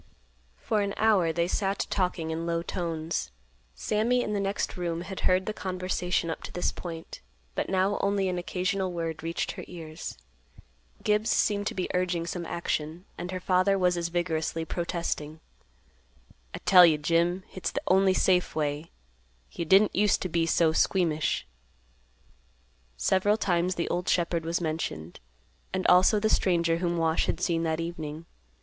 For 0.57 0.81
an 0.81 0.95
hour 0.97 1.31
they 1.31 1.47
sat 1.47 1.85
talking 1.91 2.31
in 2.31 2.47
low 2.47 2.63
tones. 2.63 3.29
Sammy 3.75 4.23
in 4.23 4.33
the 4.33 4.39
next 4.39 4.75
room 4.75 5.01
had 5.01 5.19
heard 5.29 5.45
the 5.45 5.53
conversation 5.53 6.31
up 6.31 6.41
to 6.41 6.51
this 6.51 6.71
point, 6.71 7.21
but 7.53 7.69
now 7.69 7.99
only 8.01 8.27
an 8.27 8.39
occasional 8.39 8.91
word 8.91 9.21
reached 9.21 9.51
her 9.51 9.63
ears. 9.67 10.17
Gibbs 11.03 11.29
seemed 11.29 11.67
to 11.67 11.75
be 11.75 11.87
urging 11.93 12.25
some 12.25 12.47
action, 12.47 13.05
and 13.15 13.29
her 13.29 13.39
father 13.39 13.77
was 13.77 13.95
as 13.95 14.07
vigorously 14.07 14.65
protesting. 14.65 15.39
"I 16.51 16.57
tell 16.65 16.83
you, 16.83 16.97
Jim, 16.97 17.43
hit's 17.47 17.71
th' 17.71 17.77
only 17.85 18.15
safe 18.15 18.55
way. 18.55 18.89
You 19.51 19.65
didn't 19.65 19.95
use 19.95 20.17
t' 20.17 20.27
be 20.27 20.47
so 20.47 20.71
squeamish." 20.71 21.45
Several 22.97 23.37
times 23.37 23.75
the 23.75 23.87
old 23.89 24.09
shepherd 24.09 24.45
was 24.45 24.59
mentioned, 24.59 25.19
and 25.71 25.85
also 25.85 26.19
the 26.19 26.27
stranger 26.27 26.77
whom 26.77 26.97
Wash 26.97 27.27
had 27.27 27.39
seen 27.39 27.61
that 27.61 27.79
evening. 27.79 28.25